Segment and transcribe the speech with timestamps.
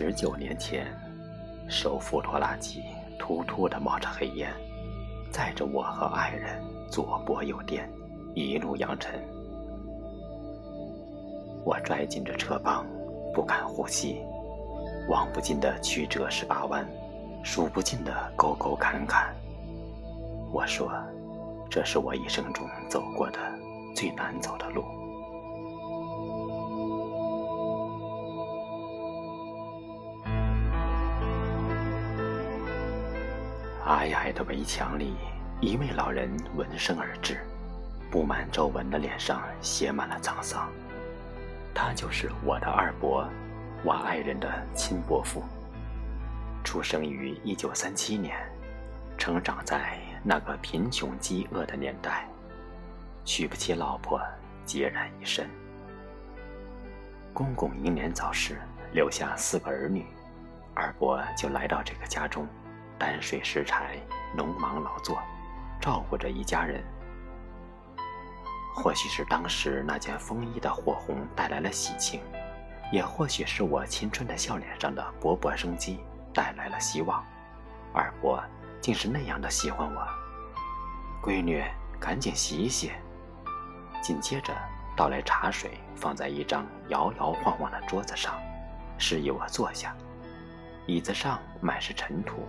[0.00, 0.86] 十九年前，
[1.68, 2.84] 手扶拖拉机
[3.18, 4.48] 突突的冒着黑烟，
[5.32, 7.90] 载着我和爱人左簸右颠，
[8.32, 9.20] 一路扬尘。
[11.64, 12.86] 我拽紧着车帮，
[13.34, 14.22] 不敢呼吸，
[15.08, 16.86] 望不尽的曲折十八弯，
[17.42, 19.34] 数不尽的沟沟坎坎。
[20.52, 20.88] 我说，
[21.68, 23.40] 这是我一生中走过的
[23.96, 24.84] 最难走的路。
[33.86, 35.14] 矮矮的围墙里，
[35.60, 37.40] 一位老人闻声而至，
[38.10, 40.68] 布满皱纹的脸上写满了沧桑。
[41.74, 43.26] 他就是我的二伯，
[43.82, 45.42] 我爱人的亲伯父。
[46.64, 48.36] 出生于一九三七年，
[49.16, 52.28] 成长在那个贫穷饥饿的年代，
[53.24, 54.20] 娶不起老婆，
[54.66, 55.48] 孑然一身。
[57.32, 58.58] 公公英年早逝，
[58.92, 60.04] 留下四个儿女，
[60.74, 62.46] 二伯就来到这个家中。
[62.98, 63.96] 担水拾柴，
[64.36, 65.18] 农忙劳作，
[65.80, 66.82] 照顾着一家人。
[68.74, 72.20] 或许是当时那件风衣的火红带来了喜庆，
[72.92, 76.00] 也或许是我青春的笑脸上的勃勃生机
[76.32, 77.24] 带来了希望。
[77.92, 78.42] 二伯
[78.80, 80.08] 竟是那样的喜欢我。
[81.22, 81.64] 闺女，
[81.98, 82.92] 赶紧洗一洗。
[84.00, 84.54] 紧接着
[84.96, 88.34] 倒来茶水，放在一张摇摇晃晃的桌子上，
[88.96, 89.94] 示意我坐下。
[90.86, 92.46] 椅子上满是尘土。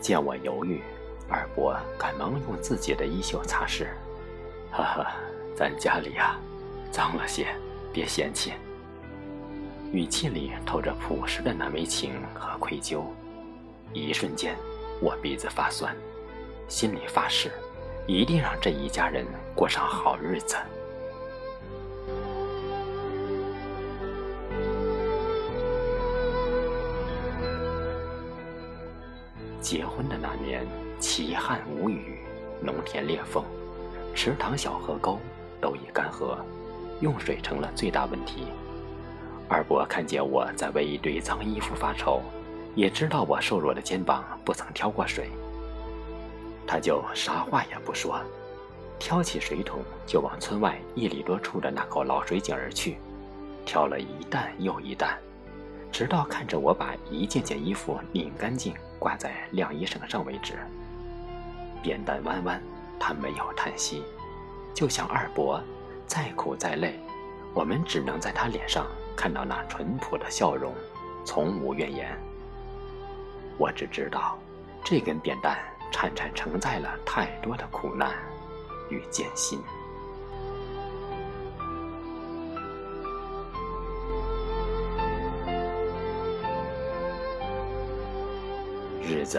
[0.00, 0.80] 见我犹豫，
[1.28, 3.86] 二伯赶忙用自己的衣袖擦拭。
[4.72, 5.06] 呵呵，
[5.54, 6.38] 咱家里呀，
[6.90, 7.46] 脏了些，
[7.92, 8.52] 别嫌弃。
[9.92, 13.02] 语气里透着朴实的难为情和愧疚。
[13.92, 14.56] 一瞬间，
[15.00, 15.94] 我鼻子发酸，
[16.68, 17.50] 心里发誓，
[18.06, 20.56] 一定让这一家人过上好日子。
[29.60, 30.66] 结婚的那年，
[30.98, 32.18] 奇旱无雨，
[32.60, 33.44] 农田裂缝，
[34.14, 35.18] 池塘、小河沟
[35.60, 36.36] 都已干涸，
[37.00, 38.46] 用水成了最大问题。
[39.48, 42.22] 二伯看见我在为一堆脏衣服发愁，
[42.74, 45.28] 也知道我瘦弱的肩膀不曾挑过水，
[46.66, 48.20] 他就啥话也不说，
[48.98, 52.96] 挑起水桶就往村外一里多处的那口老水井而去，
[53.64, 55.18] 挑了一担又一担。
[55.92, 60.54] 直到看着我把一件件衣服拧干净，挂在晾衣绳上为止。
[61.82, 62.62] 扁担弯弯，
[62.98, 64.02] 他没有叹息，
[64.74, 65.62] 就像二伯，
[66.06, 66.98] 再苦再累，
[67.54, 68.86] 我们只能在他脸上
[69.16, 70.72] 看到那淳朴的笑容，
[71.24, 72.16] 从无怨言。
[73.58, 74.38] 我只知道，
[74.84, 75.58] 这根扁担
[75.90, 78.14] 颤颤承载了太多的苦难
[78.88, 79.60] 与艰辛。
[89.20, 89.38] 日子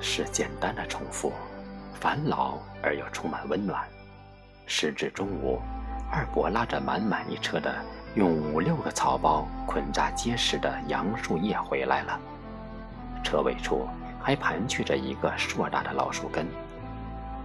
[0.00, 1.32] 是简单的重复，
[1.94, 3.80] 烦劳而又充满温暖。
[4.66, 5.60] 时至中午，
[6.10, 7.72] 二伯拉着满满一车的
[8.16, 12.18] 用五六个草包捆扎结实的杨树叶回来了。
[13.22, 13.86] 车尾处
[14.20, 16.44] 还盘踞着一个硕大的老树根，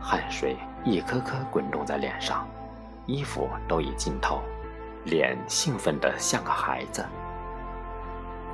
[0.02, 2.48] 汗水一颗颗滚动在脸上，
[3.06, 4.42] 衣服都已浸透，
[5.06, 7.06] 脸兴奋得像个孩子。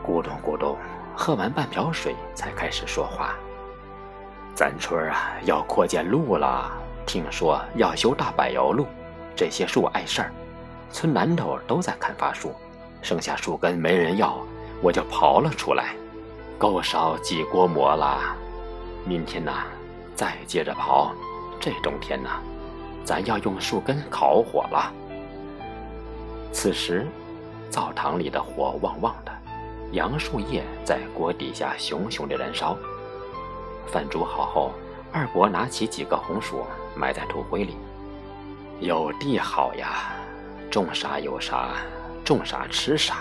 [0.06, 0.76] 咕咚咕咚。
[1.16, 3.36] 喝完半瓢水，才开始说话。
[4.56, 6.72] 咱村啊，要扩建路了，
[7.06, 8.86] 听说要修大柏油路，
[9.36, 10.32] 这些树碍事儿，
[10.92, 12.54] 村南头都在砍伐树，
[13.02, 14.38] 剩下树根没人要，
[14.82, 15.96] 我就刨了出来，
[16.58, 18.22] 够烧几锅馍了。
[19.06, 19.66] 明天呐，
[20.16, 21.10] 再接着刨。
[21.60, 22.30] 这冬天呐，
[23.04, 24.92] 咱要用树根烤火了。
[26.52, 27.08] 此时，
[27.70, 29.33] 灶堂里的火旺旺的。
[29.94, 32.76] 杨树叶在锅底下熊熊地燃烧。
[33.86, 34.72] 饭煮好后，
[35.12, 37.78] 二伯拿起几个红薯埋在土灰里。
[38.80, 40.16] 有地好呀，
[40.72, 41.76] 种啥有啥，
[42.26, 43.18] 种啥吃啥。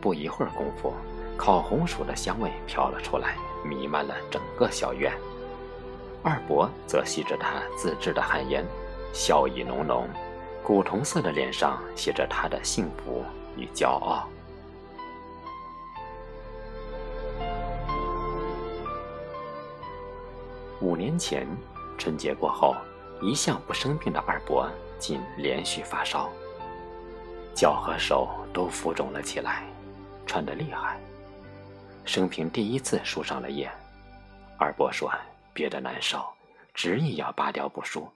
[0.00, 0.92] 不一会儿功夫，
[1.36, 5.12] 烤红薯的香味飘了出来，弥漫了整个小院。
[6.24, 8.64] 二伯则吸着他自制的旱烟，
[9.12, 10.08] 笑意浓浓，
[10.64, 13.24] 古铜色的脸上写着他的幸福
[13.56, 14.28] 与骄傲。
[20.80, 21.46] 五年前，
[21.96, 22.76] 春节过后，
[23.22, 26.28] 一向不生病的二伯竟连续发烧，
[27.54, 29.64] 脚和手都浮肿了起来，
[30.26, 30.98] 喘得厉害。
[32.04, 33.70] 生平第一次输上了液。
[34.58, 35.10] 二伯说
[35.52, 36.24] ：“憋得难受，
[36.74, 38.06] 执意要拔掉不输。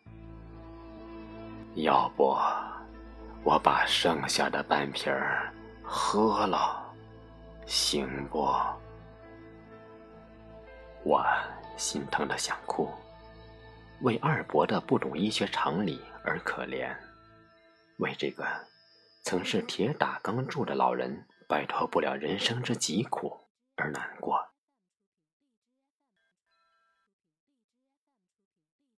[1.77, 2.37] 要不，
[3.43, 5.51] 我把剩下的半瓶儿
[5.83, 6.77] 喝了。”
[7.65, 8.47] 行不？
[11.03, 11.25] 我
[11.81, 12.93] 心疼的想哭，
[14.03, 16.95] 为二伯的不懂医学常理而可怜，
[17.97, 18.47] 为这个
[19.23, 24.47] 曾是铁打钢铸的老人摆脱不了人生之疾苦而难过。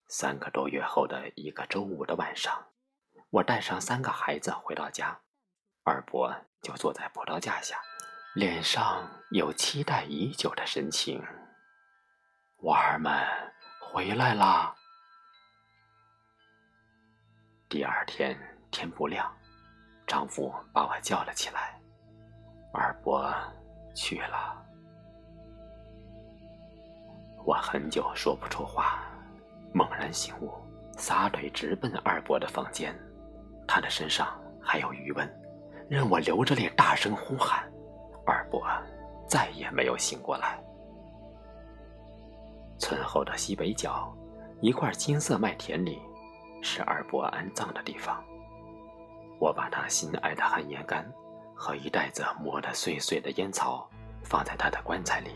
[0.09, 2.69] 三个多月后的一个周五的晚上，
[3.29, 5.21] 我带上三个孩子回到家，
[5.85, 7.79] 二伯就坐在葡萄架下，
[8.35, 11.23] 脸上有期待已久的神情。
[12.63, 13.11] 娃儿们
[13.81, 14.75] 回来啦！
[17.71, 18.39] 第二天
[18.71, 19.35] 天不亮，
[20.07, 21.81] 丈夫把我叫了起来。
[22.71, 23.35] 二伯
[23.95, 24.63] 去了，
[27.47, 29.09] 我很久说不出话，
[29.73, 30.53] 猛然醒悟，
[30.99, 32.95] 撒腿直奔二伯的房间。
[33.67, 35.27] 他的身上还有余温，
[35.89, 37.67] 任我流着泪大声呼喊。
[38.27, 38.69] 二伯
[39.27, 40.63] 再也没有醒过来。
[42.81, 44.11] 村后的西北角，
[44.63, 46.01] 一块金色麦田里，
[46.63, 48.25] 是二伯安葬的地方。
[49.39, 51.07] 我把他心爱的旱烟杆
[51.55, 53.89] 和一袋子磨得碎碎的烟草
[54.25, 55.31] 放在他的棺材里。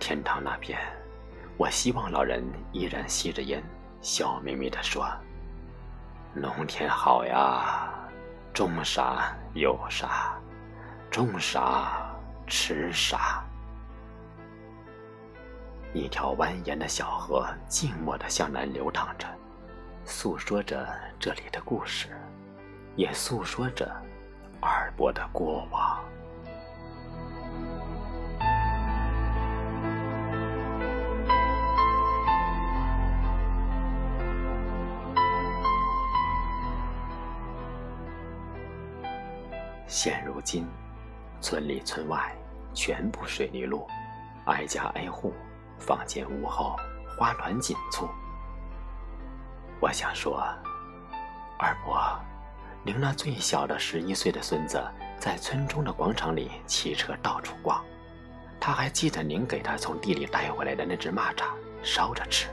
[0.00, 0.76] 天堂那边，
[1.56, 3.62] 我希望老人依然吸着烟，
[4.00, 5.08] 笑眯眯地说
[6.34, 7.88] ：“农田好呀，
[8.52, 10.36] 种啥有啥，
[11.12, 12.12] 种啥
[12.48, 13.43] 吃啥。”
[15.94, 19.28] 一条蜿蜒的小河静默地向南流淌着，
[20.04, 22.08] 诉说着这里的故事，
[22.96, 23.88] 也诉说着
[24.60, 26.00] 二伯的过往。
[39.86, 40.66] 现如今，
[41.40, 42.34] 村里村外
[42.74, 43.86] 全部水泥路，
[44.46, 45.32] 挨家挨户。
[45.78, 46.76] 房间屋后，
[47.16, 48.08] 花团锦簇。
[49.80, 50.42] 我想说，
[51.58, 52.00] 二伯，
[52.82, 54.82] 您那最小的十一岁的孙子，
[55.18, 57.84] 在村中的广场里骑车到处逛，
[58.58, 61.44] 他还记得您给他从地里带回来的那只蚂蚱
[61.82, 62.48] 烧着吃，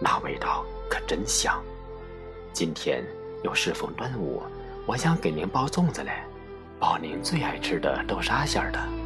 [0.00, 1.58] 那味道可真香。
[2.52, 3.04] 今天
[3.44, 4.42] 又适逢端午，
[4.86, 6.12] 我想给您包粽子嘞，
[6.78, 8.97] 包您最爱吃的豆沙馅的。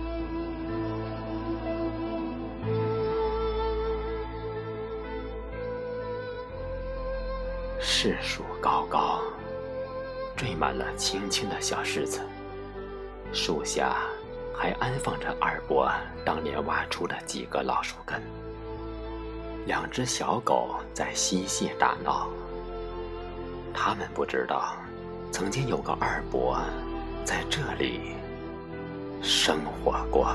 [8.02, 9.20] 柿树高高，
[10.36, 12.20] 缀满了青青的小柿子。
[13.32, 13.94] 树下
[14.52, 15.88] 还安放着二伯
[16.24, 18.20] 当年挖出的几个老树根。
[19.66, 22.28] 两只小狗在嬉戏打闹。
[23.72, 24.74] 他们不知道，
[25.30, 26.58] 曾经有个二伯
[27.24, 28.16] 在这里
[29.22, 30.34] 生活过。